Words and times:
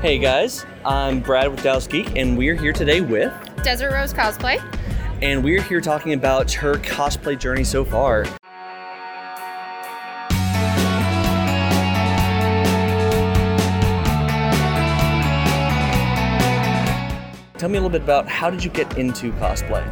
Hey 0.00 0.20
guys, 0.20 0.64
I'm 0.84 1.18
Brad 1.18 1.50
with 1.50 1.60
Dallas 1.64 1.88
Geek, 1.88 2.16
and 2.16 2.38
we're 2.38 2.54
here 2.54 2.72
today 2.72 3.00
with, 3.00 3.32
Desert 3.64 3.92
Rose 3.92 4.14
Cosplay. 4.14 4.62
and 5.22 5.42
we're 5.42 5.60
here 5.60 5.80
talking 5.80 6.12
about 6.12 6.52
her 6.52 6.74
cosplay 6.74 7.36
journey 7.36 7.64
so 7.64 7.84
far. 7.84 8.22
Tell 17.58 17.68
me 17.68 17.76
a 17.76 17.80
little 17.80 17.90
bit 17.90 18.02
about 18.02 18.28
how 18.28 18.50
did 18.50 18.62
you 18.62 18.70
get 18.70 18.96
into 18.96 19.32
cosplay? 19.32 19.84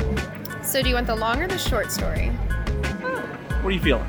So, 0.65 0.83
do 0.83 0.89
you 0.89 0.95
want 0.95 1.09
the 1.09 1.17
long 1.17 1.43
or 1.43 1.49
the 1.49 1.59
short 1.59 1.91
story? 1.91 2.29
What 2.29 3.65
are 3.65 3.71
you 3.73 3.81
feeling? 3.81 4.07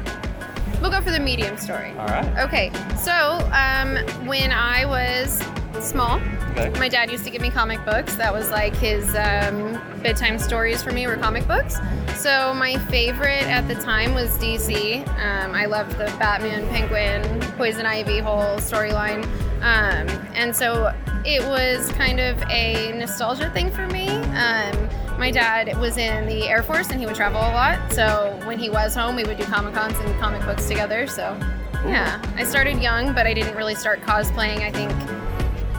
We'll 0.79 0.91
go 0.91 1.01
for 1.01 1.09
the 1.09 1.19
medium 1.19 1.57
story. 1.57 1.89
All 1.97 2.05
right. 2.05 2.37
Okay, 2.37 2.71
so 2.95 3.39
um, 3.51 3.97
when 4.27 4.51
I 4.51 4.85
was 4.85 5.41
small, 5.81 6.19
Okay. 6.51 6.69
my 6.79 6.89
dad 6.89 7.11
used 7.11 7.23
to 7.25 7.29
give 7.29 7.41
me 7.41 7.49
comic 7.51 7.83
books. 7.85 8.15
That 8.15 8.33
was 8.33 8.49
like 8.49 8.75
his 8.75 9.05
um, 9.15 9.79
bedtime 10.01 10.39
stories 10.39 10.81
for 10.81 10.91
me 10.91 11.05
were 11.05 11.15
comic 11.17 11.47
books. 11.47 11.77
So 12.15 12.53
my 12.55 12.77
favorite 12.89 13.43
at 13.43 13.67
the 13.67 13.75
time 13.75 14.13
was 14.15 14.31
DC. 14.39 15.07
Um, 15.19 15.53
I 15.53 15.65
loved 15.65 15.91
the 15.91 16.05
Batman, 16.17 16.67
Penguin, 16.69 17.39
Poison 17.57 17.85
Ivy 17.85 18.19
whole 18.19 18.57
storyline, 18.57 19.23
um, 19.61 20.07
and 20.33 20.55
so 20.55 20.91
it 21.25 21.41
was 21.43 21.91
kind 21.91 22.19
of 22.19 22.41
a 22.49 22.91
nostalgia 22.97 23.49
thing 23.51 23.69
for 23.69 23.85
me. 23.87 24.07
Um, 24.09 24.89
my 25.19 25.29
dad 25.31 25.77
was 25.79 25.97
in 25.97 26.25
the 26.27 26.47
Air 26.47 26.63
Force 26.63 26.89
and 26.89 26.99
he 26.99 27.05
would 27.05 27.15
travel 27.15 27.39
a 27.41 27.51
lot. 27.53 27.91
So 27.93 28.39
when 28.45 28.57
he 28.57 28.69
was 28.69 28.95
home, 28.95 29.15
we 29.15 29.23
would 29.25 29.37
do 29.37 29.43
comic 29.45 29.73
cons 29.73 29.97
and 29.99 30.19
comic 30.19 30.41
books 30.43 30.67
together. 30.67 31.05
So 31.07 31.37
yeah, 31.85 32.21
I 32.35 32.43
started 32.43 32.81
young, 32.81 33.13
but 33.13 33.25
I 33.27 33.33
didn't 33.33 33.55
really 33.55 33.75
start 33.75 34.01
cosplaying. 34.01 34.59
I 34.61 34.71
think 34.71 34.91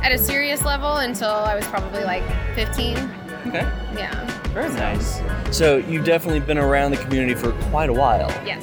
at 0.02 0.12
a 0.12 0.18
serious 0.18 0.64
level 0.64 0.96
until 0.98 1.30
I 1.30 1.54
was 1.54 1.66
probably 1.66 2.04
like 2.04 2.22
15. 2.54 2.96
Okay. 3.46 3.60
Yeah. 3.96 4.24
Very 4.48 4.68
nice. 4.74 5.20
So 5.56 5.76
you've 5.78 6.04
definitely 6.04 6.40
been 6.40 6.58
around 6.58 6.90
the 6.92 6.96
community 6.98 7.34
for 7.34 7.52
quite 7.70 7.88
a 7.88 7.92
while. 7.92 8.28
Yes. 8.44 8.62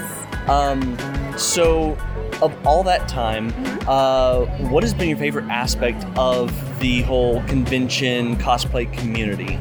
Um, 0.50 0.97
so, 1.38 1.97
of 2.42 2.53
all 2.67 2.83
that 2.83 3.08
time, 3.08 3.52
uh, 3.88 4.45
what 4.69 4.83
has 4.83 4.94
been 4.94 5.09
your 5.09 5.17
favorite 5.17 5.45
aspect 5.50 6.05
of 6.17 6.52
the 6.80 7.02
whole 7.02 7.42
convention 7.44 8.36
cosplay 8.38 8.92
community? 8.94 9.58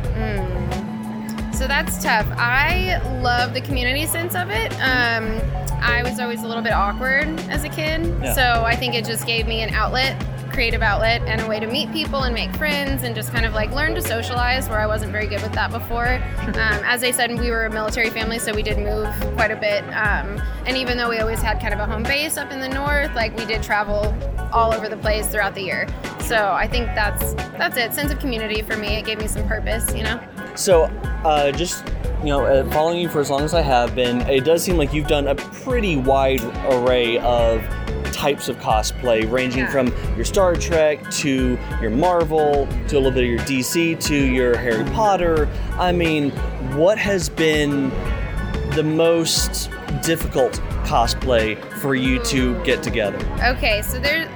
So 1.56 1.68
that's 1.68 2.02
tough. 2.02 2.26
I 2.32 2.98
love 3.22 3.54
the 3.54 3.60
community 3.60 4.06
sense 4.06 4.34
of 4.34 4.50
it. 4.50 4.72
Um, 4.74 5.40
I 5.80 6.02
was 6.02 6.18
always 6.18 6.42
a 6.42 6.46
little 6.48 6.62
bit 6.62 6.72
awkward 6.72 7.28
as 7.48 7.62
a 7.64 7.68
kid, 7.68 8.04
Yeah. 8.22 8.32
so 8.34 8.64
I 8.64 8.74
think 8.76 8.94
it 8.94 9.04
just 9.04 9.24
gave 9.26 9.46
me 9.46 9.62
an 9.62 9.70
outlet, 9.72 10.20
creative 10.54 10.82
outlet, 10.82 11.20
and 11.22 11.40
a 11.40 11.48
way 11.48 11.58
to 11.58 11.66
meet 11.66 11.92
people 11.92 12.22
and 12.22 12.32
make 12.32 12.54
friends 12.54 13.02
and 13.02 13.14
just 13.14 13.32
kind 13.32 13.44
of 13.44 13.52
like 13.52 13.72
learn 13.72 13.94
to 13.96 14.00
socialize 14.00 14.68
where 14.68 14.78
I 14.78 14.86
wasn't 14.86 15.10
very 15.10 15.26
good 15.26 15.42
with 15.42 15.52
that 15.52 15.70
before. 15.70 16.22
Um, 16.54 16.80
as 16.84 17.02
I 17.02 17.10
said, 17.10 17.36
we 17.40 17.50
were 17.50 17.66
a 17.66 17.70
military 17.70 18.10
family, 18.10 18.38
so 18.38 18.54
we 18.54 18.62
did 18.62 18.78
move 18.78 19.08
quite 19.34 19.50
a 19.50 19.56
bit. 19.56 19.82
Um, 19.88 20.40
and 20.66 20.76
even 20.76 20.96
though 20.96 21.08
we 21.08 21.18
always 21.18 21.40
had 21.40 21.60
kind 21.60 21.74
of 21.74 21.80
a 21.80 21.86
home 21.86 22.04
base 22.04 22.36
up 22.36 22.52
in 22.52 22.60
the 22.60 22.68
north, 22.68 23.12
like 23.14 23.36
we 23.36 23.44
did 23.44 23.60
travel 23.60 24.14
all 24.52 24.72
over 24.72 24.88
the 24.88 24.96
place 24.96 25.26
throughout 25.26 25.54
the 25.54 25.62
year. 25.62 25.88
So 26.20 26.52
I 26.52 26.68
think 26.68 26.86
that's 26.94 27.34
that's 27.58 27.76
it. 27.76 27.92
Sense 27.92 28.12
of 28.12 28.20
community 28.20 28.62
for 28.62 28.76
me. 28.76 28.96
It 28.96 29.04
gave 29.04 29.18
me 29.18 29.26
some 29.26 29.48
purpose, 29.48 29.92
you 29.94 30.04
know. 30.04 30.20
So, 30.54 30.84
uh, 31.24 31.50
just 31.50 31.84
you 32.20 32.30
know, 32.30 32.44
uh, 32.44 32.70
following 32.70 33.00
you 33.00 33.08
for 33.08 33.20
as 33.20 33.28
long 33.28 33.42
as 33.42 33.52
I 33.52 33.60
have 33.60 33.94
been, 33.94 34.20
it 34.22 34.44
does 34.44 34.62
seem 34.62 34.76
like 34.76 34.94
you've 34.94 35.08
done 35.08 35.26
a 35.26 35.34
pretty 35.34 35.96
wide 35.96 36.42
array 36.72 37.18
of 37.18 37.62
types 38.24 38.48
of 38.48 38.56
cosplay, 38.56 39.30
ranging 39.30 39.64
Yeah. 39.64 39.70
from 39.70 39.92
your 40.16 40.24
Star 40.24 40.54
Trek 40.56 40.98
to 41.22 41.58
your 41.82 41.90
Marvel 41.90 42.66
to 42.88 42.96
a 42.96 42.98
little 42.98 43.10
bit 43.10 43.24
of 43.24 43.28
your 43.28 43.40
DC 43.40 43.94
to 43.96 44.14
your 44.16 44.56
Harry 44.56 44.82
Potter. 44.92 45.46
I 45.78 45.92
mean, 45.92 46.30
what 46.74 46.96
has 46.96 47.28
been 47.28 47.90
the 48.74 48.82
most 48.82 49.68
difficult 50.02 50.54
cosplay 50.84 51.62
for 51.82 51.94
you 51.94 52.18
to 52.24 52.54
get 52.64 52.82
together? 52.82 53.18
Okay, 53.46 53.82
so 53.82 53.98
there, 53.98 54.26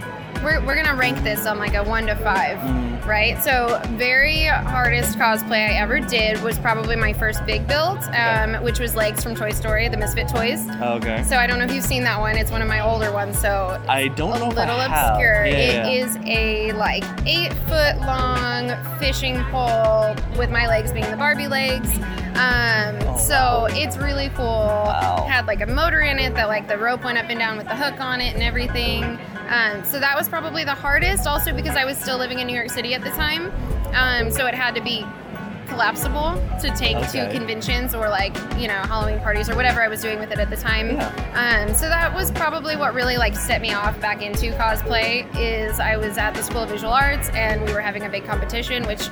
we're, 0.42 0.64
we're 0.64 0.74
gonna 0.80 0.94
rank 0.96 1.22
this 1.22 1.46
on 1.46 1.58
like 1.58 1.74
a 1.74 1.82
one 1.84 2.06
to 2.06 2.14
five, 2.16 2.58
right? 3.06 3.40
So 3.42 3.80
very 3.96 4.44
hardest 4.44 5.18
cosplay 5.18 5.68
I 5.70 5.74
ever 5.74 6.00
did 6.00 6.42
was 6.42 6.58
probably 6.58 6.96
my 6.96 7.12
first 7.12 7.44
big 7.46 7.66
build, 7.66 7.98
um, 8.14 8.54
which 8.62 8.78
was 8.78 8.94
Legs 8.94 9.22
from 9.22 9.34
Toy 9.34 9.50
Story, 9.50 9.88
the 9.88 9.96
Misfit 9.96 10.28
Toys. 10.28 10.68
Okay. 10.80 11.22
So 11.24 11.36
I 11.36 11.46
don't 11.46 11.58
know 11.58 11.64
if 11.64 11.72
you've 11.72 11.84
seen 11.84 12.04
that 12.04 12.18
one. 12.20 12.36
It's 12.36 12.50
one 12.50 12.62
of 12.62 12.68
my 12.68 12.80
older 12.80 13.12
ones. 13.12 13.38
So 13.38 13.82
I 13.88 14.08
don't 14.08 14.36
a 14.36 14.38
know 14.38 14.50
if 14.50 14.58
I 14.58 14.60
little 14.60 14.80
obscure. 14.80 15.44
Yeah, 15.46 15.52
It 15.56 15.74
yeah. 15.74 15.88
is 16.06 16.16
a 16.26 16.72
like 16.72 17.04
eight 17.26 17.52
foot 17.68 17.96
long 18.00 18.70
fishing 18.98 19.42
pole 19.50 20.14
with 20.36 20.50
my 20.50 20.66
legs 20.66 20.92
being 20.92 21.10
the 21.10 21.16
Barbie 21.16 21.48
legs. 21.48 21.98
Um, 22.38 22.96
Oh, 23.08 23.16
so 23.16 23.34
wow. 23.34 23.66
it's 23.70 23.96
really 23.96 24.28
cool. 24.30 24.44
Wow. 24.46 25.26
Had 25.28 25.46
like 25.46 25.60
a 25.60 25.66
motor 25.66 26.00
in 26.00 26.18
it 26.18 26.34
that 26.34 26.46
like 26.48 26.68
the 26.68 26.78
rope 26.78 27.02
went 27.04 27.18
up 27.18 27.28
and 27.30 27.38
down 27.38 27.56
with 27.56 27.66
the 27.66 27.74
hook 27.74 28.00
on 28.00 28.20
it 28.20 28.34
and 28.34 28.42
everything. 28.42 29.18
Um, 29.48 29.84
so 29.84 29.98
that 30.00 30.16
was 30.16 30.28
probably 30.28 30.64
the 30.64 30.74
hardest. 30.74 31.26
Also 31.26 31.52
because 31.54 31.76
I 31.76 31.84
was 31.84 31.96
still 31.98 32.18
living 32.18 32.38
in 32.38 32.46
New 32.46 32.54
York 32.54 32.70
City 32.70 32.94
at 32.94 33.02
the 33.02 33.10
time. 33.10 33.52
Um, 33.94 34.30
so 34.30 34.46
it 34.46 34.54
had 34.54 34.74
to 34.74 34.82
be 34.82 35.04
collapsible 35.68 36.32
to 36.60 36.70
take 36.76 36.96
Okay. 36.96 37.26
to 37.26 37.30
conventions 37.30 37.94
or 37.94 38.08
like 38.08 38.34
you 38.56 38.66
know 38.66 38.74
Halloween 38.88 39.20
parties 39.20 39.50
or 39.50 39.54
whatever 39.56 39.82
I 39.82 39.88
was 39.88 40.00
doing 40.00 40.18
with 40.18 40.30
it 40.32 40.38
at 40.38 40.48
the 40.50 40.56
time. 40.56 40.92
Yeah. 40.92 41.64
Um, 41.68 41.74
so 41.74 41.88
that 41.88 42.14
was 42.14 42.30
probably 42.32 42.74
what 42.76 42.94
really 42.94 43.18
like 43.18 43.36
set 43.36 43.60
me 43.60 43.72
off 43.74 44.00
back 44.00 44.22
into 44.22 44.50
cosplay. 44.52 45.26
Is 45.38 45.78
I 45.78 45.96
was 45.98 46.16
at 46.16 46.34
the 46.34 46.42
School 46.42 46.62
of 46.62 46.70
Visual 46.70 46.92
Arts 46.92 47.28
and 47.30 47.62
we 47.64 47.72
were 47.72 47.80
having 47.82 48.04
a 48.04 48.08
big 48.08 48.24
competition, 48.24 48.86
which 48.86 49.08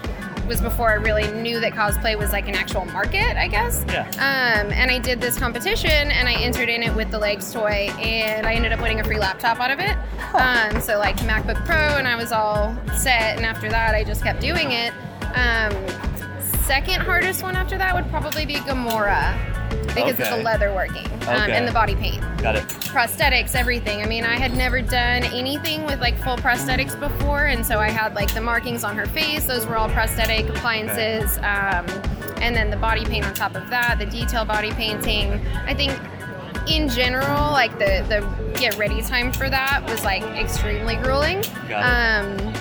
was 0.46 0.60
before 0.60 0.90
I 0.90 0.94
really 0.94 1.30
knew 1.42 1.60
that 1.60 1.72
cosplay 1.72 2.16
was 2.16 2.32
like 2.32 2.48
an 2.48 2.54
actual 2.54 2.84
market, 2.86 3.36
I 3.36 3.48
guess. 3.48 3.84
Yeah. 3.88 4.08
Um, 4.14 4.72
and 4.72 4.90
I 4.90 4.98
did 4.98 5.20
this 5.20 5.38
competition 5.38 6.10
and 6.10 6.28
I 6.28 6.34
entered 6.34 6.68
in 6.68 6.82
it 6.82 6.94
with 6.94 7.10
the 7.10 7.18
legs 7.18 7.52
toy 7.52 7.90
and 8.00 8.46
I 8.46 8.54
ended 8.54 8.72
up 8.72 8.80
winning 8.80 9.00
a 9.00 9.04
free 9.04 9.18
laptop 9.18 9.60
out 9.60 9.70
of 9.70 9.80
it. 9.80 9.96
Um, 10.34 10.80
so 10.80 10.98
like 10.98 11.16
MacBook 11.18 11.64
Pro 11.64 11.76
and 11.76 12.06
I 12.06 12.16
was 12.16 12.32
all 12.32 12.76
set. 12.96 13.36
And 13.36 13.46
after 13.46 13.68
that, 13.68 13.94
I 13.94 14.04
just 14.04 14.22
kept 14.22 14.40
doing 14.40 14.72
it. 14.72 14.92
Um, 15.34 15.72
second 16.64 17.00
hardest 17.00 17.42
one 17.42 17.56
after 17.56 17.78
that 17.78 17.94
would 17.94 18.08
probably 18.10 18.44
be 18.44 18.54
Gamora 18.54 19.55
because 19.88 20.12
it's 20.18 20.20
Okay. 20.28 20.36
the 20.38 20.42
leather 20.42 20.74
working 20.74 21.06
um, 21.28 21.42
Okay. 21.42 21.52
and 21.56 21.66
the 21.66 21.72
body 21.72 21.94
paint 21.96 22.20
Got 22.42 22.56
it. 22.56 22.62
prosthetics, 22.64 23.54
everything. 23.54 24.02
I 24.02 24.06
mean, 24.06 24.24
I 24.24 24.36
had 24.36 24.54
never 24.56 24.80
done 24.80 25.24
anything 25.24 25.84
with 25.84 26.00
like 26.00 26.16
full 26.22 26.36
prosthetics 26.36 26.98
before, 26.98 27.46
and 27.46 27.64
so 27.64 27.78
I 27.80 27.88
had 27.90 28.14
like 28.14 28.32
the 28.34 28.40
markings 28.40 28.84
on 28.84 28.96
her 28.96 29.06
face; 29.06 29.44
those 29.46 29.66
were 29.66 29.76
all 29.76 29.88
prosthetic 29.88 30.48
appliances. 30.48 31.38
Um, 31.38 31.86
and 32.40 32.54
then 32.54 32.70
the 32.70 32.76
body 32.76 33.04
paint 33.04 33.24
on 33.26 33.34
top 33.34 33.54
of 33.54 33.68
that, 33.70 33.98
the 33.98 34.06
detail 34.06 34.44
body 34.44 34.70
painting. 34.72 35.32
I 35.66 35.74
think 35.74 35.92
in 36.68 36.88
general, 36.88 37.50
like 37.52 37.72
the 37.78 38.04
the 38.08 38.26
get 38.58 38.76
ready 38.78 39.02
time 39.02 39.32
for 39.32 39.48
that 39.50 39.82
was 39.88 40.02
like 40.04 40.22
extremely 40.22 40.96
grueling. 40.96 41.42
Got 41.68 41.82
Um, 41.84 42.52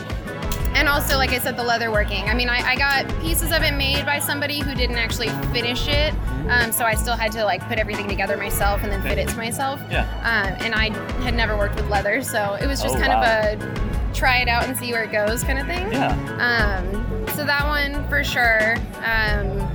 and 0.75 0.87
also, 0.87 1.17
like 1.17 1.31
I 1.31 1.39
said, 1.39 1.57
the 1.57 1.63
leather 1.63 1.89
working. 1.91 2.25
I 2.29 2.33
mean, 2.33 2.49
I, 2.49 2.59
I 2.59 2.75
got 2.75 3.07
pieces 3.21 3.51
of 3.51 3.63
it 3.63 3.73
made 3.73 4.05
by 4.05 4.19
somebody 4.19 4.59
who 4.59 4.75
didn't 4.75 4.97
actually 4.97 5.29
finish 5.53 5.87
it, 5.87 6.13
um, 6.49 6.71
so 6.71 6.85
I 6.85 6.93
still 6.95 7.15
had 7.15 7.31
to 7.33 7.43
like 7.43 7.67
put 7.67 7.79
everything 7.79 8.07
together 8.07 8.37
myself 8.37 8.83
and 8.83 8.91
then 8.91 9.01
fit 9.01 9.17
it 9.17 9.27
to 9.29 9.37
myself. 9.37 9.81
Yeah. 9.89 10.03
Um, 10.19 10.63
and 10.65 10.75
I 10.75 10.89
had 11.23 11.33
never 11.33 11.57
worked 11.57 11.75
with 11.75 11.89
leather, 11.89 12.21
so 12.21 12.53
it 12.61 12.67
was 12.67 12.81
just 12.81 12.95
Oh, 12.95 12.99
kind 12.99 13.09
wow. 13.13 13.23
of 13.23 13.61
a 13.61 14.13
try 14.13 14.37
it 14.37 14.47
out 14.47 14.63
and 14.65 14.77
see 14.77 14.91
where 14.91 15.03
it 15.03 15.11
goes 15.11 15.43
kind 15.43 15.59
of 15.59 15.65
thing. 15.67 15.91
Yeah. 15.91 16.11
Um, 16.39 17.27
so 17.35 17.45
that 17.45 17.65
one 17.67 18.07
for 18.07 18.23
sure. 18.23 18.75
Um, 19.03 19.74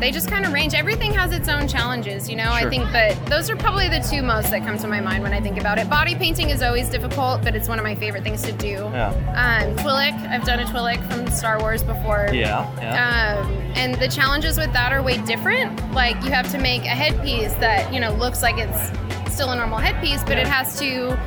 they 0.00 0.10
just 0.10 0.28
kind 0.28 0.44
of 0.44 0.52
range. 0.52 0.74
Everything 0.74 1.12
has 1.12 1.32
its 1.32 1.48
own 1.48 1.66
challenges, 1.66 2.28
you 2.28 2.36
know. 2.36 2.50
I 2.52 2.68
think, 2.68 2.90
but 2.92 3.14
those 3.26 3.50
are 3.50 3.56
probably 3.56 3.88
the 3.88 4.00
two 4.00 4.22
most 4.22 4.50
that 4.50 4.62
come 4.64 4.78
to 4.78 4.86
my 4.86 5.00
mind 5.00 5.22
when 5.22 5.32
I 5.32 5.40
think 5.40 5.58
about 5.58 5.78
it. 5.78 5.88
Body 5.90 6.14
painting 6.14 6.50
is 6.50 6.62
always 6.62 6.88
difficult, 6.88 7.42
but 7.42 7.54
it's 7.54 7.68
one 7.68 7.78
of 7.78 7.84
my 7.84 7.94
favorite 7.94 8.22
things 8.22 8.42
to 8.42 8.52
do. 8.52 8.68
Yeah. 8.92 9.08
Um, 9.34 9.76
Twi'lek, 9.76 10.14
I've 10.28 10.44
done 10.44 10.60
a 10.60 10.64
Twi'lek 10.64 11.06
from 11.10 11.26
Star 11.28 11.58
Wars 11.60 11.82
before. 11.82 12.28
Yeah. 12.32 12.70
Yeah. 12.78 13.40
Um, 13.40 13.52
and 13.74 13.94
the 13.96 14.08
challenges 14.08 14.58
with 14.58 14.72
that 14.72 14.92
are 14.92 15.02
way 15.02 15.18
different. 15.24 15.92
Like 15.92 16.22
you 16.24 16.30
have 16.30 16.50
to 16.52 16.58
make 16.58 16.82
a 16.82 16.88
headpiece 16.88 17.54
that 17.54 17.92
you 17.92 18.00
know 18.00 18.12
looks 18.14 18.42
like 18.42 18.56
it's 18.58 19.32
still 19.32 19.50
a 19.50 19.56
normal 19.56 19.78
headpiece, 19.78 20.22
but 20.24 20.38
it 20.38 20.46
has 20.46 20.78
to 20.78 21.18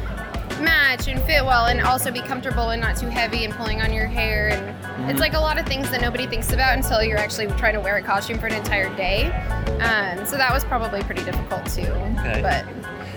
match 0.59 1.07
and 1.07 1.21
fit 1.23 1.43
well, 1.45 1.65
and 1.67 1.81
also 1.81 2.11
be 2.11 2.21
comfortable 2.21 2.69
and 2.69 2.81
not 2.81 2.97
too 2.97 3.07
heavy 3.07 3.43
and 3.45 3.53
pulling 3.53 3.81
on 3.81 3.93
your 3.93 4.07
hair. 4.07 4.49
And 4.49 4.75
Mm-hmm. 4.95 5.09
it's 5.09 5.19
like 5.19 5.33
a 5.33 5.39
lot 5.39 5.59
of 5.59 5.65
things 5.65 5.91
that 5.91 5.99
nobody 5.99 6.25
thinks 6.25 6.53
about 6.53 6.73
until 6.77 7.03
you're 7.03 7.17
actually 7.17 7.47
trying 7.59 7.73
to 7.73 7.81
wear 7.81 7.97
a 7.97 8.01
costume 8.01 8.39
for 8.39 8.47
an 8.47 8.53
entire 8.53 8.95
day. 8.95 9.25
Um, 9.81 10.25
so 10.25 10.37
that 10.37 10.53
was 10.53 10.63
probably 10.63 11.03
pretty 11.03 11.21
difficult 11.25 11.65
too. 11.65 11.81
Okay. 12.17 12.39
But 12.41 12.65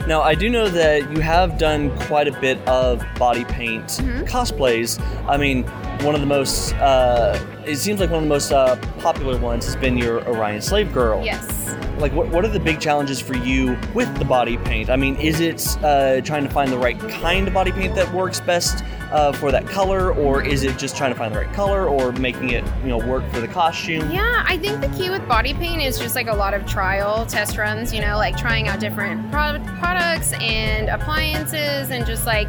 Now, 0.08 0.20
I 0.22 0.34
do 0.34 0.48
know 0.50 0.68
that 0.68 1.08
you 1.12 1.20
have 1.20 1.56
done 1.56 1.96
quite 2.00 2.26
a 2.26 2.32
bit 2.40 2.58
of 2.66 3.04
body 3.16 3.44
paint 3.44 3.84
Mm-hmm. 3.86 4.24
cosplays. 4.24 5.00
I 5.28 5.36
mean, 5.36 5.62
one 6.02 6.14
of 6.14 6.20
the 6.20 6.26
most, 6.26 6.74
uh, 6.74 7.38
it 7.66 7.76
seems 7.76 8.00
like 8.00 8.10
one 8.10 8.18
of 8.18 8.24
the 8.24 8.28
most 8.28 8.52
uh, 8.52 8.76
popular 9.00 9.38
ones 9.38 9.64
has 9.64 9.76
been 9.76 9.98
your 9.98 10.26
Orion 10.28 10.62
Slave 10.62 10.92
Girl. 10.92 11.24
Yes. 11.24 11.74
Like, 11.98 12.12
what, 12.12 12.28
what 12.28 12.44
are 12.44 12.48
the 12.48 12.60
big 12.60 12.80
challenges 12.80 13.20
for 13.20 13.36
you 13.36 13.76
with 13.92 14.14
the 14.18 14.24
body 14.24 14.56
paint? 14.58 14.88
I 14.88 14.96
mean, 14.96 15.16
is 15.16 15.40
it 15.40 15.76
uh, 15.82 16.20
trying 16.20 16.44
to 16.44 16.50
find 16.50 16.70
the 16.72 16.78
right 16.78 16.98
kind 16.98 17.48
of 17.48 17.54
body 17.54 17.72
paint 17.72 17.96
that 17.96 18.12
works 18.14 18.40
best 18.40 18.84
uh, 19.10 19.32
for 19.32 19.50
that 19.50 19.66
color, 19.66 20.12
or 20.12 20.42
is 20.42 20.62
it 20.62 20.78
just 20.78 20.96
trying 20.96 21.12
to 21.12 21.18
find 21.18 21.34
the 21.34 21.40
right 21.40 21.52
color, 21.52 21.88
or 21.88 22.12
making 22.12 22.50
it 22.50 22.64
you 22.82 22.88
know 22.88 22.98
work 22.98 23.28
for 23.32 23.40
the 23.40 23.48
costume? 23.48 24.08
Yeah, 24.12 24.44
I 24.46 24.58
think 24.58 24.80
the 24.80 24.88
key 24.90 25.10
with 25.10 25.26
body 25.26 25.54
paint 25.54 25.82
is 25.82 25.98
just 25.98 26.14
like 26.14 26.28
a 26.28 26.34
lot 26.34 26.54
of 26.54 26.66
trial 26.66 27.26
test 27.26 27.58
runs. 27.58 27.92
You 27.92 28.00
know, 28.00 28.16
like 28.16 28.36
trying 28.36 28.68
out 28.68 28.78
different 28.78 29.30
pro- 29.32 29.58
products 29.80 30.34
and 30.34 30.88
appliances, 30.88 31.90
and 31.90 32.06
just 32.06 32.26
like 32.26 32.48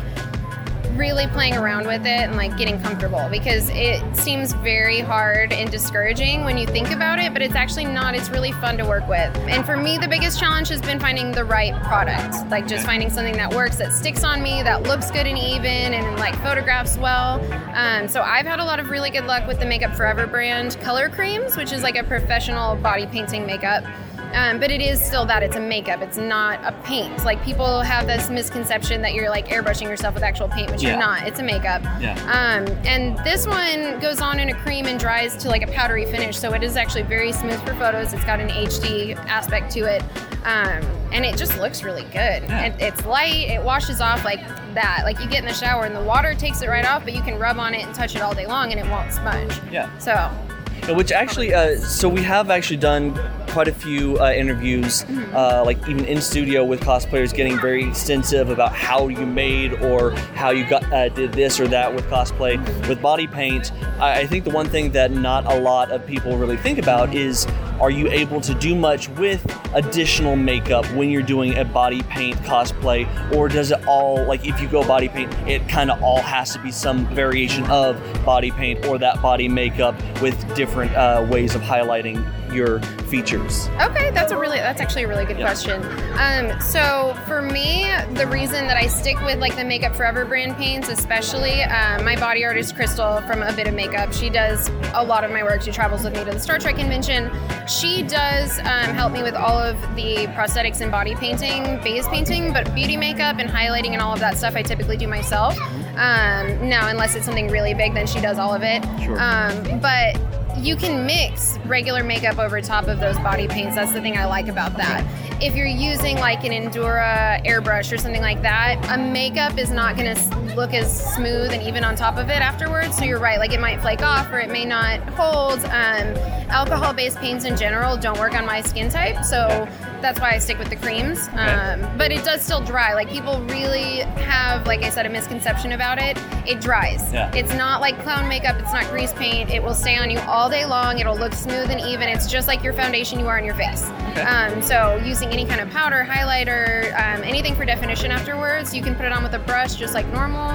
really 0.99 1.27
playing 1.27 1.55
around 1.55 1.87
with 1.87 2.01
it 2.01 2.07
and 2.07 2.35
like 2.35 2.57
getting 2.57 2.79
comfortable 2.81 3.29
because 3.31 3.69
it 3.69 4.03
seems 4.15 4.51
very 4.51 4.99
hard 4.99 5.53
and 5.53 5.71
discouraging 5.71 6.43
when 6.43 6.57
you 6.57 6.67
think 6.67 6.91
about 6.91 7.19
it, 7.19 7.31
but 7.31 7.41
it's 7.41 7.55
actually 7.55 7.85
not. 7.85 8.13
It's 8.13 8.29
really 8.29 8.51
fun 8.51 8.77
to 8.77 8.85
work 8.85 9.07
with. 9.07 9.33
And 9.47 9.65
for 9.65 9.77
me, 9.77 9.97
the 9.97 10.09
biggest 10.09 10.37
challenge 10.37 10.67
has 10.67 10.81
been 10.81 10.99
finding 10.99 11.31
the 11.31 11.45
right 11.45 11.73
product, 11.83 12.35
like 12.51 12.67
just 12.67 12.85
finding 12.85 13.09
something 13.09 13.37
that 13.37 13.53
works, 13.53 13.77
that 13.77 13.93
sticks 13.93 14.25
on 14.25 14.43
me, 14.43 14.61
that 14.61 14.83
looks 14.83 15.09
good 15.09 15.25
and 15.25 15.37
even, 15.37 15.93
and 15.93 16.19
like 16.19 16.35
photographs 16.43 16.97
well. 16.97 17.39
Um, 17.73 18.09
so 18.09 18.21
I've 18.21 18.45
had 18.45 18.59
a 18.59 18.65
lot 18.65 18.81
of 18.81 18.89
really 18.89 19.09
good 19.09 19.25
luck 19.25 19.47
with 19.47 19.59
the 19.59 19.65
Makeup 19.65 19.95
Forever 19.95 20.27
brand 20.27 20.77
color 20.81 21.09
creams, 21.09 21.55
which 21.55 21.71
is 21.71 21.81
like 21.81 21.95
a 21.95 22.03
professional 22.03 22.75
body 22.75 23.07
painting 23.07 23.45
makeup. 23.45 23.85
Um, 24.33 24.59
but 24.59 24.69
it 24.71 24.81
is 24.81 25.01
still 25.03 25.25
that 25.25 25.41
it's 25.43 25.55
a 25.55 25.59
makeup. 25.59 26.01
It's 26.01 26.17
not 26.17 26.63
a 26.63 26.71
paint. 26.83 27.23
Like 27.25 27.43
people 27.43 27.81
have 27.81 28.05
this 28.07 28.29
misconception 28.29 29.01
that 29.01 29.13
you're 29.13 29.29
like 29.29 29.47
airbrushing 29.47 29.83
yourself 29.89 30.13
with 30.13 30.23
actual 30.23 30.47
paint, 30.47 30.71
which 30.71 30.81
Yeah. 30.83 30.89
you're 30.91 30.99
not. 30.99 31.27
It's 31.27 31.39
a 31.39 31.43
makeup. 31.43 31.81
Yeah. 31.99 32.13
Um, 32.25 32.67
and 32.85 33.17
this 33.25 33.47
one 33.47 33.99
goes 33.99 34.21
on 34.21 34.39
in 34.39 34.49
a 34.49 34.53
cream 34.53 34.85
and 34.85 34.99
dries 34.99 35.35
to 35.37 35.49
like 35.49 35.63
a 35.63 35.67
powdery 35.71 36.05
finish, 36.05 36.37
so 36.37 36.53
it 36.53 36.63
is 36.63 36.75
actually 36.77 37.03
very 37.03 37.31
smooth 37.31 37.59
for 37.65 37.73
photos. 37.75 38.13
It's 38.13 38.23
got 38.23 38.39
an 38.39 38.49
HD 38.49 39.15
aspect 39.27 39.71
to 39.73 39.79
it, 39.81 40.03
um, 40.45 40.83
and 41.11 41.25
it 41.25 41.35
just 41.37 41.57
looks 41.59 41.83
really 41.83 42.03
good. 42.03 42.43
Yeah. 42.43 42.65
It, 42.65 42.75
it's 42.81 43.05
light. 43.05 43.49
It 43.49 43.63
washes 43.63 43.99
off 44.01 44.23
like 44.23 44.41
that. 44.75 45.01
Like 45.03 45.19
you 45.19 45.27
get 45.27 45.39
in 45.39 45.45
the 45.45 45.53
shower 45.53 45.85
and 45.85 45.95
the 45.95 46.03
water 46.03 46.35
takes 46.35 46.61
it 46.61 46.69
right 46.69 46.85
off, 46.85 47.03
but 47.03 47.13
you 47.13 47.21
can 47.23 47.39
rub 47.39 47.57
on 47.57 47.73
it 47.73 47.85
and 47.85 47.95
touch 47.95 48.15
it 48.15 48.21
all 48.21 48.35
day 48.35 48.45
long, 48.45 48.71
and 48.71 48.79
it 48.79 48.89
won't 48.91 49.11
sponge. 49.11 49.53
Yeah. 49.71 49.89
So 49.97 50.93
Which 50.93 51.11
actually, 51.11 51.53
uh, 51.53 51.77
so 51.77 52.07
we 52.07 52.21
have 52.23 52.49
actually 52.49 52.77
done 52.77 53.19
quite 53.49 53.67
a 53.67 53.73
few 53.73 54.17
uh, 54.19 54.31
interviews, 54.31 55.03
uh, 55.33 55.63
like 55.65 55.77
even 55.87 56.05
in 56.05 56.21
studio 56.21 56.63
with 56.63 56.81
cosplayers, 56.81 57.33
getting 57.33 57.59
very 57.59 57.87
extensive 57.87 58.49
about 58.49 58.73
how 58.73 59.07
you 59.07 59.25
made 59.25 59.73
or 59.81 60.11
how 60.35 60.49
you 60.51 60.67
got 60.69 60.83
uh, 60.91 61.09
did 61.09 61.33
this 61.33 61.59
or 61.59 61.67
that 61.67 61.93
with 61.93 62.05
cosplay 62.05 62.57
with 62.87 63.01
body 63.01 63.27
paint. 63.27 63.71
I, 63.99 64.21
I 64.21 64.27
think 64.27 64.45
the 64.45 64.51
one 64.51 64.67
thing 64.67 64.91
that 64.91 65.11
not 65.11 65.45
a 65.45 65.59
lot 65.59 65.91
of 65.91 66.05
people 66.05 66.37
really 66.37 66.57
think 66.57 66.79
about 66.79 67.13
is. 67.13 67.47
Are 67.79 67.89
you 67.89 68.09
able 68.09 68.41
to 68.41 68.53
do 68.53 68.75
much 68.75 69.07
with 69.09 69.41
additional 69.73 70.35
makeup 70.35 70.85
when 70.93 71.09
you're 71.09 71.21
doing 71.21 71.57
a 71.57 71.63
body 71.63 72.01
paint 72.03 72.35
cosplay, 72.39 73.07
or 73.35 73.47
does 73.47 73.71
it 73.71 73.85
all 73.87 74.23
like 74.25 74.45
if 74.45 74.59
you 74.61 74.67
go 74.67 74.85
body 74.85 75.07
paint, 75.07 75.31
it 75.47 75.67
kind 75.69 75.89
of 75.89 76.01
all 76.03 76.21
has 76.21 76.51
to 76.53 76.59
be 76.59 76.71
some 76.71 77.05
variation 77.15 77.63
of 77.69 77.97
body 78.25 78.51
paint 78.51 78.85
or 78.85 78.97
that 78.97 79.21
body 79.21 79.47
makeup 79.47 79.95
with 80.21 80.35
different 80.55 80.93
uh, 80.95 81.25
ways 81.31 81.55
of 81.55 81.61
highlighting 81.61 82.21
your 82.53 82.81
features? 83.09 83.67
Okay, 83.79 84.09
that's 84.11 84.31
a 84.31 84.37
really 84.37 84.57
that's 84.57 84.81
actually 84.81 85.03
a 85.03 85.07
really 85.07 85.25
good 85.25 85.37
Yeah. 85.37 85.45
question. 85.45 85.81
Um, 86.19 86.59
so 86.59 87.15
for 87.27 87.41
me, 87.41 87.87
the 88.15 88.27
reason 88.27 88.67
that 88.67 88.75
I 88.75 88.87
stick 88.87 89.19
with 89.21 89.39
like 89.39 89.55
the 89.55 89.63
Makeup 89.63 89.95
Forever 89.95 90.25
brand 90.25 90.57
paints, 90.57 90.89
especially 90.89 91.61
um, 91.63 92.03
my 92.03 92.15
body 92.17 92.43
artist 92.43 92.75
Crystal 92.75 93.21
from 93.21 93.41
A 93.43 93.53
Bit 93.53 93.67
of 93.67 93.73
Makeup, 93.73 94.11
she 94.11 94.29
does 94.29 94.69
a 94.95 95.03
lot 95.03 95.23
of 95.23 95.31
my 95.31 95.43
work. 95.43 95.61
She 95.61 95.71
travels 95.71 96.03
with 96.03 96.13
me 96.13 96.25
to 96.25 96.31
the 96.31 96.39
Star 96.39 96.57
Trek 96.59 96.75
convention. 96.75 97.29
She 97.69 98.01
does 98.01 98.57
um, 98.60 98.95
help 98.95 99.13
me 99.13 99.21
with 99.21 99.36
all 99.36 99.60
of 99.60 99.80
the 99.95 100.25
prosthetics 100.36 100.81
and 100.81 100.92
body 100.92 101.13
painting, 101.13 101.63
base 101.83 102.07
painting, 102.07 102.51
but 102.51 102.74
beauty 102.74 102.98
makeup 102.98 103.38
and 103.38 103.48
highlighting 103.48 103.92
and 103.92 104.01
all 104.01 104.12
of 104.12 104.19
that 104.19 104.38
stuff 104.39 104.56
I 104.56 104.63
typically 104.63 104.98
do 104.98 105.07
myself. 105.07 105.56
Um, 105.95 106.68
now, 106.68 106.88
unless 106.88 107.16
it's 107.16 107.25
something 107.25 107.50
really 107.50 107.75
big, 107.75 107.94
then 107.94 108.07
she 108.07 108.19
does 108.21 108.39
all 108.39 108.56
of 108.56 108.63
it. 108.63 108.83
Sure. 109.04 109.19
Um, 109.19 109.80
but 109.80 110.19
you 110.57 110.75
can 110.75 111.06
mix 111.06 111.60
regular 111.66 112.04
makeup 112.04 112.39
over 112.39 112.60
top 112.60 112.88
of 112.88 113.00
those 113.00 113.18
body 113.19 113.48
paints. 113.48 113.75
That's 113.75 113.94
the 113.94 114.01
thing 114.01 114.18
I 114.18 114.25
like 114.25 114.48
about 114.48 114.75
that. 114.77 115.06
If 115.41 115.56
you're 115.56 115.68
using 115.68 116.18
like 116.18 116.44
an 116.44 116.51
Endura 116.51 117.41
airbrush 117.45 117.94
or 117.94 117.97
something 117.97 118.21
like 118.21 118.41
that, 118.41 118.77
a 118.91 118.97
makeup 119.01 119.57
is 119.57 119.71
not 119.71 119.95
going 119.95 120.13
to 120.13 120.39
look 120.53 120.74
as 120.74 121.13
smooth 121.15 121.51
and 121.51 121.63
even 121.63 121.86
on 121.86 121.95
top 121.95 122.18
of 122.18 122.30
it 122.30 122.41
afterwards. 122.41 122.97
So 122.97 123.06
you're 123.06 123.19
right, 123.19 123.39
like 123.39 123.53
it 123.53 123.59
might 123.62 123.80
flake 123.80 124.01
off 124.01 124.30
or 124.33 124.39
it 124.39 124.50
may 124.50 124.65
not 124.65 125.00
hold. 125.12 125.59
Um, 125.65 126.18
alcohol-based 126.50 127.18
paints 127.19 127.45
in 127.45 127.56
general 127.56 127.95
don't 127.95 128.19
work 128.19 128.33
on 128.33 128.45
my 128.45 128.59
skin 128.59 128.89
type, 128.89 129.24
so 129.24 129.68
that's 130.01 130.19
why 130.19 130.31
I 130.31 130.39
stick 130.39 130.57
with 130.57 130.69
the 130.69 130.75
creams. 130.75 131.30
Um, 131.33 131.88
but 131.97 132.12
it 132.12 132.24
does 132.25 132.42
still 132.42 132.62
dry. 132.62 132.94
Like 132.94 133.09
people 133.09 133.39
really 133.44 134.00
have, 134.24 134.65
like 134.65 134.83
I 134.83 134.89
said, 134.89 135.06
a 135.06 135.09
misconception 135.09 135.74
about 135.74 136.00
it. 136.01 136.18
It 136.47 136.59
dries. 136.59 137.13
Yeah. 137.13 137.33
It's 137.33 137.53
not 137.53 137.80
like 137.81 138.01
clown 138.01 138.27
makeup. 138.27 138.57
It's 138.59 138.74
not 138.74 138.89
grease 138.89 139.13
paint. 139.13 139.51
It 139.51 139.62
will 139.62 139.74
stay 139.74 139.97
on 139.97 140.09
you 140.09 140.19
all 140.19 140.50
day 140.50 140.65
long. 140.65 141.00
It'll 141.00 141.18
look 141.18 141.33
smooth 141.33 141.69
and 141.69 141.80
even. 141.81 142.09
It's 142.09 142.27
just 142.27 142.47
like 142.47 142.63
your 142.63 142.74
foundation 142.74 143.19
you 143.19 143.27
are 143.27 143.38
on 143.38 143.45
your 143.45 143.56
face. 143.56 143.83
Okay. 144.12 144.21
Um, 144.21 144.62
so 144.62 145.01
using 145.06 145.28
any 145.31 145.45
kind 145.45 145.61
of 145.61 145.69
powder, 145.69 146.05
highlighter, 146.07 146.93
um, 146.95 147.23
anything 147.23 147.55
for 147.55 147.65
definition 147.65 148.11
afterwards, 148.11 148.73
you 148.73 148.81
can 148.81 148.95
put 148.95 149.05
it 149.05 149.11
on 149.11 149.23
with 149.23 149.33
a 149.33 149.39
brush 149.39 149.75
just 149.75 149.93
like 149.93 150.07
normal, 150.13 150.49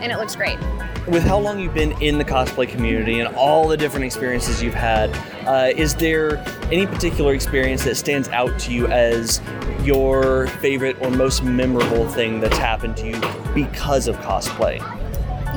and 0.00 0.12
it 0.12 0.18
looks 0.18 0.34
great. 0.34 0.58
With 1.06 1.22
how 1.22 1.38
long 1.38 1.60
you've 1.60 1.74
been 1.74 1.92
in 2.02 2.18
the 2.18 2.24
cosplay 2.24 2.68
community 2.68 3.20
and 3.20 3.34
all 3.36 3.68
the 3.68 3.76
different 3.76 4.04
experiences 4.04 4.60
you've 4.60 4.74
had, 4.74 5.10
uh, 5.46 5.72
is 5.76 5.94
there 5.94 6.38
any 6.72 6.86
particular 6.86 7.32
experience 7.32 7.84
that 7.84 7.94
stands 7.94 8.28
out 8.30 8.58
to 8.60 8.72
you 8.72 8.88
as 8.88 9.40
your 9.84 10.48
favorite 10.48 11.00
or 11.00 11.10
most 11.10 11.44
memorable 11.44 12.08
thing 12.08 12.40
that's 12.40 12.58
happened 12.58 12.96
to 12.96 13.06
you 13.06 13.20
because 13.54 14.08
of 14.08 14.16
cosplay? 14.16 14.78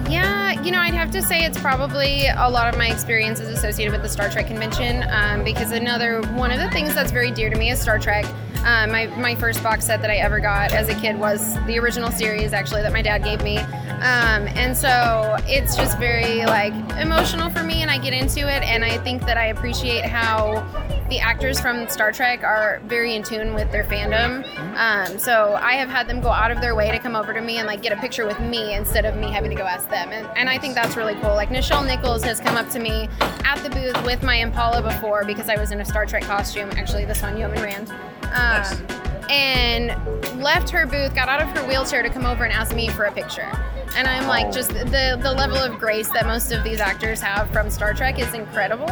Yeah, 0.08 0.62
you 0.62 0.72
know, 0.72 0.80
I'd 0.80 0.94
have 0.94 1.12
to 1.12 1.22
say 1.22 1.44
it's 1.46 1.60
probably 1.60 2.28
a 2.28 2.50
lot 2.50 2.72
of 2.72 2.78
my 2.78 2.88
experiences 2.88 3.50
associated 3.50 3.92
with 3.92 4.02
the 4.02 4.10
Star 4.10 4.30
Trek 4.30 4.48
convention 4.48 5.04
um, 5.10 5.44
because 5.44 5.72
another 5.72 6.22
one 6.34 6.52
of 6.52 6.60
the 6.60 6.70
things 6.70 6.94
that's 6.94 7.12
very 7.12 7.32
dear 7.32 7.50
to 7.50 7.58
me 7.58 7.72
is 7.72 7.80
Star 7.80 8.00
Trek. 8.00 8.26
Um, 8.66 8.92
my, 8.92 9.08
my 9.18 9.36
first 9.36 9.64
box 9.64 9.86
set 9.86 10.02
that 10.02 10.12
I 10.12 10.18
ever 10.18 10.40
got 10.40 10.74
as 10.74 10.90
a 10.90 10.96
kid 10.96 11.18
was 11.18 11.56
the 11.66 11.80
original 11.80 12.12
series, 12.12 12.52
actually, 12.54 12.82
that 12.82 12.92
my 12.92 13.02
dad 13.02 13.24
gave 13.24 13.42
me. 13.42 13.58
Um, 13.58 14.48
and 14.56 14.76
so 14.76 15.38
it's 15.48 15.76
just 15.76 15.98
very 15.98 16.46
like 16.46 16.74
emotional 16.98 17.50
for 17.50 17.64
me, 17.64 17.82
and 17.82 17.90
I 17.90 17.98
get 17.98 18.14
into 18.14 18.42
it, 18.42 18.64
and 18.64 18.84
I 18.84 18.98
think 18.98 19.26
that 19.26 19.38
I 19.38 19.48
appreciate 19.48 20.06
how 20.06 20.66
the 21.10 21.20
actors 21.20 21.60
from 21.60 21.88
Star 21.90 22.12
Trek 22.12 22.44
are 22.44 22.80
very 22.86 23.16
in 23.16 23.24
tune 23.24 23.54
with 23.56 23.72
their 23.72 23.84
fandom. 23.84 24.46
Um, 24.78 25.18
so 25.18 25.58
I 25.60 25.74
have 25.74 25.90
had 25.90 26.08
them 26.08 26.22
go 26.22 26.30
out 26.30 26.52
of 26.52 26.62
their 26.62 26.76
way 26.76 26.92
to 26.92 27.00
come 27.00 27.16
over 27.16 27.34
to 27.34 27.42
me 27.42 27.58
and 27.58 27.68
like 27.68 27.82
get 27.82 27.92
a 27.92 27.98
picture 27.98 28.26
with 28.28 28.40
me 28.40 28.76
instead 28.76 29.06
of 29.06 29.16
me 29.16 29.32
having 29.32 29.50
to 29.50 29.56
go 29.56 29.64
ask 29.64 29.90
them. 29.90 30.12
And, 30.12 30.28
and 30.38 30.50
I 30.50 30.58
think 30.58 30.76
that's 30.76 30.96
really 30.96 31.16
cool. 31.16 31.34
Like 31.34 31.50
Nichelle 31.50 31.86
Nichols 31.86 32.24
has 32.24 32.40
come 32.40 32.56
up 32.56 32.70
to 32.70 32.80
me 32.80 33.10
at 33.22 33.58
the 33.64 33.70
booth 33.70 34.06
with 34.06 34.22
my 34.22 34.36
Impala 34.36 34.82
before 34.82 35.26
because 35.26 35.50
I 35.50 35.58
was 35.58 35.72
in 35.72 35.82
a 35.82 35.86
Star 35.86 36.06
Trek 36.06 36.24
costume. 36.24 36.70
Actually, 36.72 37.06
this 37.06 37.22
one, 37.22 37.38
Yeoman 37.38 37.62
Rand. 37.62 37.92
Um, 38.32 38.88
and 39.30 40.42
left 40.42 40.70
her 40.70 40.86
booth, 40.86 41.14
got 41.16 41.30
out 41.30 41.42
of 41.42 41.48
her 41.50 41.68
wheelchair 41.68 42.04
to 42.04 42.10
come 42.10 42.26
over 42.26 42.44
and 42.44 42.54
ask 42.54 42.76
me 42.76 42.90
for 42.90 43.06
a 43.06 43.12
picture. 43.12 43.52
And 43.98 44.08
I'm 44.08 44.26
Oh. 44.26 44.30
like, 44.30 44.52
just 44.52 44.70
the 44.72 45.18
the 45.22 45.34
level 45.34 45.58
of 45.58 45.78
grace 45.80 46.10
that 46.10 46.26
most 46.26 46.52
of 46.52 46.64
these 46.64 46.80
actors 46.80 47.22
have 47.22 47.50
from 47.52 47.70
Star 47.70 47.94
Trek 47.94 48.20
is 48.20 48.34
incredible. 48.34 48.90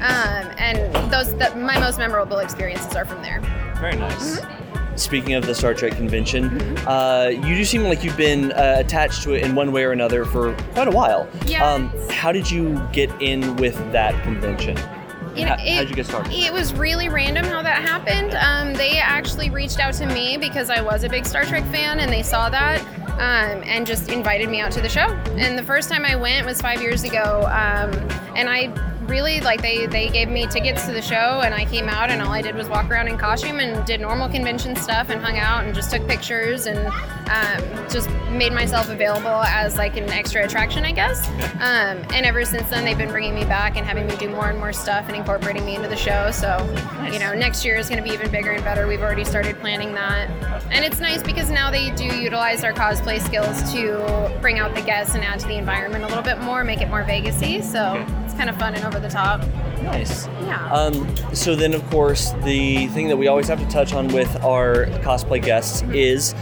Um, 0.00 0.50
and 0.58 0.78
those 1.10 1.34
that 1.36 1.58
my 1.58 1.78
most 1.78 1.98
memorable 1.98 2.38
experiences 2.38 2.94
are 2.94 3.04
from 3.04 3.22
there. 3.22 3.40
Very 3.80 3.96
nice. 3.96 4.40
Speaking 4.96 5.34
of 5.34 5.44
the 5.44 5.54
Star 5.54 5.74
Trek 5.74 5.96
convention, 5.96 6.76
uh, 6.86 7.28
you 7.32 7.56
do 7.56 7.64
seem 7.64 7.82
like 7.82 8.04
you've 8.04 8.16
been 8.16 8.52
uh, 8.52 8.76
attached 8.78 9.22
to 9.24 9.32
it 9.34 9.42
in 9.42 9.56
one 9.56 9.72
way 9.72 9.82
or 9.82 9.90
another 9.90 10.24
for 10.24 10.54
quite 10.74 10.86
a 10.86 10.90
while. 10.92 11.26
Um, 11.60 11.92
how 12.10 12.30
did 12.30 12.48
you 12.48 12.80
get 12.92 13.10
in 13.20 13.56
with 13.56 13.74
that 13.90 14.20
convention? 14.22 14.76
You 15.34 15.46
How, 15.46 15.54
it- 15.54 15.74
how'd 15.74 15.88
you 15.88 15.96
get 15.96 16.06
started? 16.06 16.32
It 16.32 16.52
was 16.52 16.72
really 16.74 17.08
random 17.08 17.44
how 17.44 17.60
that 17.62 17.82
happened. 17.82 18.34
Um, 18.36 18.72
they 18.74 18.98
actually 18.98 19.50
reached 19.50 19.80
out 19.80 19.94
to 19.94 20.06
me 20.06 20.36
because 20.36 20.70
I 20.70 20.80
was 20.80 21.02
a 21.02 21.08
big 21.08 21.26
Star 21.26 21.44
Trek 21.44 21.64
fan 21.72 21.98
and 21.98 22.12
they 22.12 22.22
saw 22.22 22.48
that 22.50 22.80
um, 23.14 23.62
and 23.64 23.86
just 23.86 24.10
invited 24.10 24.48
me 24.48 24.60
out 24.60 24.72
to 24.72 24.80
the 24.80 24.88
show. 24.88 25.06
And 25.36 25.58
the 25.58 25.62
first 25.62 25.88
time 25.88 26.04
I 26.04 26.16
went 26.16 26.46
was 26.46 26.60
five 26.60 26.80
years 26.80 27.04
ago. 27.04 27.42
Um, 27.46 27.92
and 28.36 28.48
I 28.48 28.72
really 29.08 29.40
like 29.40 29.62
they 29.62 29.86
they 29.86 30.08
gave 30.08 30.28
me 30.28 30.46
tickets 30.46 30.86
to 30.86 30.92
the 30.92 31.02
show 31.02 31.40
and 31.44 31.54
I 31.54 31.64
came 31.64 31.88
out 31.88 32.10
and 32.10 32.20
all 32.22 32.32
I 32.32 32.42
did 32.42 32.54
was 32.54 32.68
walk 32.68 32.90
around 32.90 33.08
in 33.08 33.18
costume 33.18 33.60
and 33.60 33.84
did 33.86 34.00
normal 34.00 34.28
convention 34.28 34.76
stuff 34.76 35.10
and 35.10 35.22
hung 35.22 35.38
out 35.38 35.64
and 35.64 35.74
just 35.74 35.90
took 35.90 36.06
pictures 36.08 36.66
and 36.66 36.78
um, 37.28 37.88
just 37.88 38.10
made 38.30 38.52
myself 38.52 38.90
available 38.90 39.42
as 39.44 39.76
like 39.76 39.96
an 39.96 40.08
extra 40.10 40.44
attraction, 40.44 40.84
I 40.84 40.92
guess. 40.92 41.28
Um, 41.54 42.04
and 42.12 42.26
ever 42.26 42.44
since 42.44 42.68
then, 42.68 42.84
they've 42.84 42.98
been 42.98 43.10
bringing 43.10 43.34
me 43.34 43.44
back 43.44 43.76
and 43.76 43.86
having 43.86 44.06
me 44.06 44.16
do 44.16 44.28
more 44.28 44.50
and 44.50 44.58
more 44.58 44.72
stuff 44.72 45.06
and 45.08 45.16
incorporating 45.16 45.64
me 45.64 45.76
into 45.76 45.88
the 45.88 45.96
show. 45.96 46.30
So, 46.30 46.58
you 47.12 47.18
know, 47.18 47.34
next 47.34 47.64
year 47.64 47.76
is 47.76 47.88
going 47.88 48.02
to 48.02 48.08
be 48.08 48.14
even 48.14 48.30
bigger 48.30 48.50
and 48.50 48.64
better. 48.64 48.86
We've 48.86 49.02
already 49.02 49.24
started 49.24 49.58
planning 49.60 49.94
that. 49.94 50.30
And 50.70 50.84
it's 50.84 51.00
nice 51.00 51.22
because 51.22 51.50
now 51.50 51.70
they 51.70 51.90
do 51.92 52.04
utilize 52.04 52.64
our 52.64 52.72
cosplay 52.72 53.20
skills 53.20 53.72
to 53.72 54.36
bring 54.40 54.58
out 54.58 54.74
the 54.74 54.82
guests 54.82 55.14
and 55.14 55.24
add 55.24 55.40
to 55.40 55.46
the 55.46 55.56
environment 55.56 56.04
a 56.04 56.08
little 56.08 56.22
bit 56.22 56.40
more, 56.40 56.64
make 56.64 56.80
it 56.80 56.88
more 56.88 57.04
Vegasy. 57.04 57.62
So 57.62 58.04
it's 58.24 58.34
kind 58.34 58.50
of 58.50 58.56
fun 58.56 58.74
and 58.74 58.84
over 58.94 59.06
the 59.06 59.12
top. 59.12 59.40
Nice. 59.82 60.26
Yeah. 60.42 60.72
Um, 60.72 61.16
so 61.34 61.54
then, 61.54 61.74
of 61.74 61.84
course, 61.90 62.30
the 62.44 62.86
thing 62.88 63.08
that 63.08 63.16
we 63.16 63.26
always 63.26 63.48
have 63.48 63.58
to 63.60 63.68
touch 63.68 63.92
on 63.92 64.08
with 64.08 64.42
our 64.42 64.86
cosplay 65.02 65.42
guests 65.42 65.82
is 65.92 66.34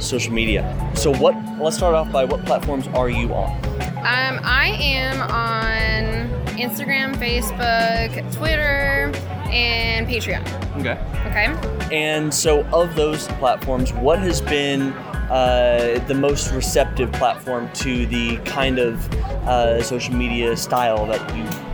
social 0.00 0.32
media. 0.32 0.92
So 0.94 1.14
what? 1.14 1.34
Let's 1.58 1.76
start 1.76 1.94
off 1.94 2.10
by 2.12 2.24
what 2.24 2.44
platforms 2.44 2.86
are 2.88 3.10
you 3.10 3.34
on? 3.34 3.50
Um, 3.98 4.40
I 4.44 4.76
am 4.80 5.20
on 5.22 6.28
Instagram, 6.56 7.16
Facebook, 7.16 8.34
Twitter, 8.34 9.12
and 9.50 10.06
Patreon. 10.06 10.46
Okay. 10.78 10.98
Okay. 11.26 11.94
And 11.94 12.32
so, 12.32 12.64
of 12.66 12.94
those 12.94 13.26
platforms, 13.38 13.92
what 13.92 14.20
has 14.20 14.40
been 14.40 14.92
uh, 15.30 16.02
the 16.06 16.14
most 16.14 16.52
receptive 16.52 17.10
platform 17.12 17.70
to 17.72 18.06
the 18.06 18.36
kind 18.38 18.78
of 18.78 19.12
uh, 19.46 19.82
social 19.82 20.14
media 20.14 20.56
style 20.56 21.06
that 21.06 21.36
you? 21.36 21.67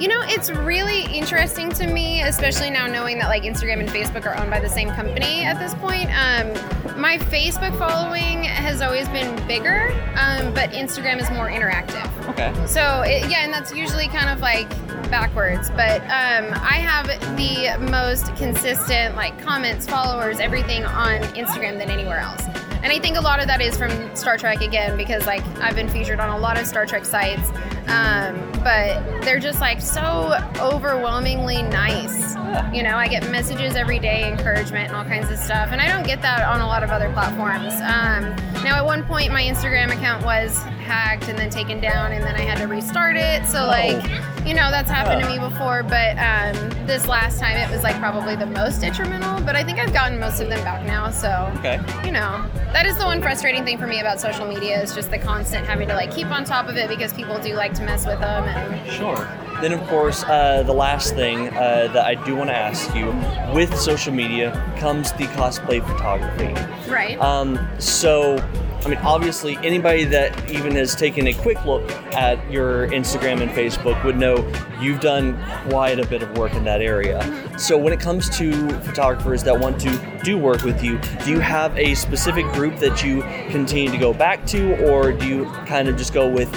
You 0.00 0.08
know, 0.08 0.22
it's 0.24 0.50
really 0.50 1.02
interesting 1.14 1.68
to 1.72 1.86
me, 1.86 2.22
especially 2.22 2.70
now 2.70 2.86
knowing 2.86 3.18
that 3.18 3.28
like 3.28 3.42
Instagram 3.42 3.80
and 3.80 3.88
Facebook 3.90 4.24
are 4.24 4.34
owned 4.34 4.50
by 4.50 4.58
the 4.58 4.68
same 4.68 4.88
company 4.88 5.44
at 5.44 5.58
this 5.58 5.74
point. 5.74 6.06
Um, 6.06 6.98
my 6.98 7.18
Facebook 7.18 7.78
following 7.78 8.44
has 8.44 8.80
always 8.80 9.06
been 9.10 9.36
bigger, 9.46 9.92
um, 10.16 10.54
but 10.54 10.70
Instagram 10.70 11.20
is 11.20 11.30
more 11.32 11.50
interactive. 11.50 12.08
Okay. 12.30 12.50
So 12.66 13.02
it, 13.02 13.30
yeah, 13.30 13.44
and 13.44 13.52
that's 13.52 13.74
usually 13.74 14.08
kind 14.08 14.30
of 14.30 14.40
like 14.40 14.70
backwards. 15.10 15.68
But 15.68 16.00
um, 16.04 16.54
I 16.62 16.80
have 16.80 17.06
the 17.36 17.76
most 17.90 18.34
consistent 18.36 19.16
like 19.16 19.38
comments, 19.42 19.86
followers, 19.86 20.40
everything 20.40 20.82
on 20.86 21.20
Instagram 21.34 21.78
than 21.78 21.90
anywhere 21.90 22.20
else. 22.20 22.40
And 22.82 22.90
I 22.90 22.98
think 22.98 23.18
a 23.18 23.20
lot 23.20 23.40
of 23.40 23.46
that 23.48 23.60
is 23.60 23.76
from 23.76 24.16
Star 24.16 24.38
Trek 24.38 24.62
again 24.62 24.96
because 24.96 25.26
like 25.26 25.44
I've 25.58 25.76
been 25.76 25.90
featured 25.90 26.20
on 26.20 26.30
a 26.30 26.38
lot 26.38 26.58
of 26.58 26.66
Star 26.66 26.86
Trek 26.86 27.04
sites, 27.04 27.50
um, 27.90 28.52
but 28.62 29.22
they're 29.22 29.40
just 29.40 29.60
like 29.60 29.80
so 29.80 30.38
overwhelmingly 30.58 31.62
nice. 31.62 32.34
You 32.74 32.82
know, 32.82 32.96
I 32.96 33.08
get 33.08 33.28
messages 33.30 33.74
every 33.74 33.98
day, 33.98 34.30
encouragement, 34.30 34.88
and 34.88 34.96
all 34.96 35.04
kinds 35.04 35.30
of 35.30 35.38
stuff, 35.38 35.70
and 35.72 35.80
I 35.80 35.88
don't 35.88 36.06
get 36.06 36.22
that 36.22 36.42
on 36.48 36.60
a 36.60 36.66
lot 36.66 36.82
of 36.82 36.90
other 36.90 37.12
platforms. 37.12 37.74
Um, 37.74 38.34
now, 38.62 38.76
at 38.76 38.84
one 38.84 39.04
point, 39.04 39.32
my 39.32 39.42
Instagram 39.42 39.92
account 39.92 40.24
was 40.24 40.58
hacked 40.90 41.28
and 41.28 41.38
then 41.38 41.50
taken 41.50 41.80
down, 41.80 42.10
and 42.12 42.22
then 42.24 42.34
I 42.34 42.40
had 42.40 42.58
to 42.58 42.66
restart 42.66 43.16
it. 43.16 43.46
So, 43.46 43.66
like, 43.66 44.02
you 44.46 44.54
know, 44.54 44.70
that's 44.70 44.90
happened 44.90 45.22
to 45.22 45.28
me 45.28 45.38
before, 45.38 45.82
but 45.84 46.18
um, 46.18 46.54
this 46.86 47.06
last 47.06 47.38
time 47.38 47.56
it 47.56 47.70
was 47.70 47.82
like 47.84 47.96
probably 47.96 48.34
the 48.34 48.46
most 48.46 48.80
detrimental. 48.80 49.40
But 49.44 49.54
I 49.54 49.62
think 49.62 49.78
I've 49.78 49.92
gotten 49.92 50.18
most 50.18 50.40
of 50.40 50.48
them 50.48 50.62
back 50.64 50.84
now. 50.86 51.10
So, 51.10 51.30
Okay. 51.58 51.78
you 52.04 52.10
know, 52.10 52.44
that 52.72 52.86
is 52.86 52.96
the 52.98 53.04
one 53.04 53.22
frustrating 53.22 53.64
thing 53.64 53.78
for 53.78 53.86
me 53.86 54.00
about 54.00 54.20
social 54.20 54.46
media 54.46 54.82
is 54.82 54.92
just 54.94 55.10
the 55.10 55.18
constant 55.18 55.64
having 55.66 55.86
to 55.88 55.94
like 55.94 56.12
keep 56.12 56.26
on 56.28 56.44
top 56.44 56.68
of 56.68 56.76
it 56.76 56.88
because 56.88 57.12
people 57.12 57.38
do 57.38 57.54
like 57.54 57.72
to 57.74 57.82
mess 57.82 58.04
with 58.06 58.18
them 58.20 58.44
and 58.44 58.90
Sure. 58.92 59.28
Then, 59.60 59.72
of 59.72 59.86
course, 59.88 60.24
uh, 60.24 60.62
the 60.64 60.72
last 60.72 61.14
thing 61.14 61.48
uh, 61.50 61.88
that 61.92 62.04
I 62.06 62.14
do 62.14 62.34
want 62.34 62.48
to 62.48 62.56
ask 62.56 62.94
you 62.94 63.06
with 63.54 63.76
social 63.78 64.12
media 64.12 64.52
comes 64.78 65.12
the 65.12 65.24
cosplay 65.38 65.86
photography. 65.86 66.54
right. 66.90 67.20
Um, 67.20 67.58
so, 67.78 68.36
I 68.84 68.88
mean, 68.88 68.98
obviously, 68.98 69.56
anybody 69.58 70.04
that 70.04 70.50
even 70.50 70.74
has 70.76 70.94
taken 70.94 71.26
a 71.26 71.34
quick 71.34 71.62
look 71.64 71.90
at 72.14 72.50
your 72.50 72.88
Instagram 72.88 73.42
and 73.42 73.50
Facebook 73.50 74.02
would 74.04 74.16
know 74.16 74.36
you've 74.80 75.00
done 75.00 75.38
quite 75.68 75.98
a 75.98 76.06
bit 76.06 76.22
of 76.22 76.36
work 76.38 76.54
in 76.54 76.64
that 76.64 76.80
area. 76.80 77.20
Mm-hmm. 77.20 77.58
So, 77.58 77.76
when 77.76 77.92
it 77.92 78.00
comes 78.00 78.30
to 78.38 78.52
photographers 78.80 79.42
that 79.44 79.58
want 79.58 79.80
to 79.82 80.20
do 80.24 80.38
work 80.38 80.62
with 80.62 80.82
you, 80.82 80.98
do 81.24 81.30
you 81.30 81.40
have 81.40 81.76
a 81.76 81.94
specific 81.94 82.46
group 82.52 82.78
that 82.78 83.04
you 83.04 83.22
continue 83.50 83.90
to 83.90 83.98
go 83.98 84.14
back 84.14 84.46
to, 84.46 84.82
or 84.90 85.12
do 85.12 85.28
you 85.28 85.44
kind 85.66 85.88
of 85.88 85.96
just 85.96 86.14
go 86.14 86.26
with 86.28 86.50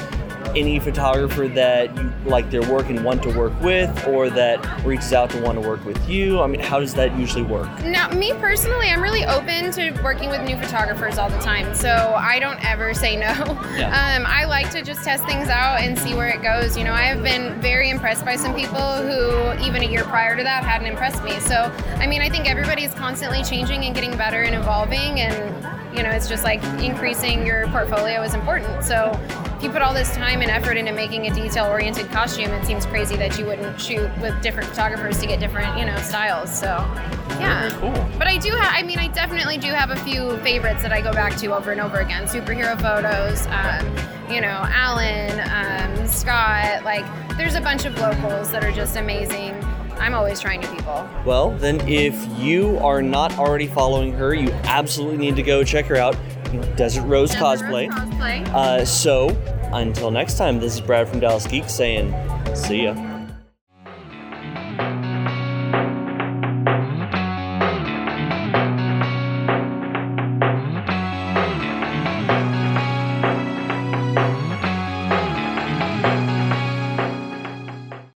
any 0.55 0.79
photographer 0.79 1.47
that 1.47 1.95
you 1.97 2.11
like 2.25 2.49
their 2.49 2.61
work 2.71 2.89
and 2.89 3.03
want 3.03 3.23
to 3.23 3.37
work 3.37 3.59
with, 3.61 4.07
or 4.07 4.29
that 4.29 4.85
reaches 4.85 5.13
out 5.13 5.29
to 5.31 5.41
want 5.41 5.61
to 5.61 5.67
work 5.67 5.83
with 5.85 6.09
you? 6.09 6.41
I 6.41 6.47
mean, 6.47 6.61
how 6.61 6.79
does 6.79 6.93
that 6.95 7.17
usually 7.17 7.43
work? 7.43 7.67
Now, 7.83 8.09
me 8.09 8.33
personally, 8.33 8.87
I'm 8.87 9.01
really 9.01 9.25
open 9.25 9.71
to 9.71 9.91
working 10.03 10.29
with 10.29 10.41
new 10.43 10.57
photographers 10.57 11.17
all 11.17 11.29
the 11.29 11.39
time, 11.39 11.73
so 11.75 12.13
I 12.17 12.39
don't 12.39 12.63
ever 12.65 12.93
say 12.93 13.15
no. 13.15 13.33
Yeah. 13.77 13.91
Um, 14.13 14.25
I 14.27 14.45
like 14.45 14.69
to 14.71 14.83
just 14.83 15.03
test 15.03 15.25
things 15.25 15.47
out 15.47 15.79
and 15.79 15.97
see 15.97 16.13
where 16.13 16.27
it 16.27 16.41
goes. 16.41 16.77
You 16.77 16.83
know, 16.83 16.91
I 16.93 17.03
have 17.03 17.23
been 17.23 17.59
very 17.61 17.89
impressed 17.89 18.25
by 18.25 18.35
some 18.35 18.53
people 18.53 18.79
who, 18.79 19.53
even 19.65 19.81
a 19.81 19.85
year 19.85 20.03
prior 20.03 20.35
to 20.35 20.43
that, 20.43 20.63
hadn't 20.63 20.87
impressed 20.87 21.23
me. 21.23 21.39
So, 21.39 21.71
I 21.97 22.05
mean, 22.05 22.21
I 22.21 22.29
think 22.29 22.49
everybody 22.49 22.83
is 22.83 22.93
constantly 22.93 23.43
changing 23.43 23.85
and 23.85 23.95
getting 23.95 24.15
better 24.17 24.43
and 24.43 24.55
evolving, 24.55 25.21
and 25.21 25.95
you 25.95 26.03
know, 26.03 26.09
it's 26.09 26.27
just 26.27 26.43
like 26.43 26.63
increasing 26.81 27.45
your 27.45 27.67
portfolio 27.67 28.21
is 28.23 28.33
important. 28.33 28.83
So, 28.83 29.11
you 29.63 29.69
put 29.69 29.81
all 29.81 29.93
this 29.93 30.13
time 30.13 30.41
and 30.41 30.51
effort 30.51 30.77
into 30.77 30.91
making 30.91 31.27
a 31.27 31.33
detail-oriented 31.33 32.09
costume, 32.11 32.51
it 32.51 32.65
seems 32.65 32.85
crazy 32.85 33.15
that 33.15 33.39
you 33.39 33.45
wouldn't 33.45 33.79
shoot 33.79 34.09
with 34.21 34.39
different 34.41 34.69
photographers 34.69 35.19
to 35.19 35.27
get 35.27 35.39
different, 35.39 35.77
you 35.77 35.85
know, 35.85 35.95
styles. 35.97 36.53
So, 36.53 36.67
yeah. 37.39 37.69
Cool. 37.79 37.91
But 38.17 38.27
I 38.27 38.37
do 38.37 38.51
have, 38.51 38.73
I 38.73 38.83
mean, 38.83 38.99
I 38.99 39.07
definitely 39.07 39.57
do 39.57 39.67
have 39.67 39.89
a 39.89 39.95
few 39.97 40.37
favorites 40.39 40.83
that 40.83 40.91
I 40.91 41.01
go 41.01 41.13
back 41.13 41.37
to 41.37 41.55
over 41.55 41.71
and 41.71 41.81
over 41.81 41.99
again. 41.99 42.25
Superhero 42.25 42.79
photos, 42.79 43.47
um, 43.47 44.33
you 44.33 44.41
know, 44.41 44.59
Alan, 44.69 45.39
um, 45.49 46.07
Scott. 46.07 46.83
Like, 46.83 47.05
there's 47.37 47.55
a 47.55 47.61
bunch 47.61 47.85
of 47.85 47.97
locals 47.97 48.51
that 48.51 48.63
are 48.63 48.71
just 48.71 48.97
amazing. 48.97 49.55
I'm 49.97 50.13
always 50.13 50.39
trying 50.39 50.59
new 50.59 50.67
people. 50.67 51.07
Well, 51.25 51.51
then, 51.51 51.79
if 51.87 52.15
you 52.37 52.77
are 52.79 53.01
not 53.01 53.37
already 53.37 53.67
following 53.67 54.11
her, 54.13 54.33
you 54.33 54.51
absolutely 54.63 55.17
need 55.17 55.35
to 55.37 55.43
go 55.43 55.63
check 55.63 55.85
her 55.85 55.95
out. 55.95 56.17
Desert 56.75 57.03
Rose 57.03 57.31
Cosplay. 57.31 57.89
Cosplay. 57.89 58.45
Uh, 58.53 58.85
so, 58.85 59.29
until 59.73 60.11
next 60.11 60.37
time, 60.37 60.59
this 60.59 60.73
is 60.75 60.81
Brad 60.81 61.07
from 61.07 61.19
Dallas 61.19 61.47
Geek 61.47 61.69
saying, 61.69 62.13
see 62.55 62.83
ya. 62.83 63.12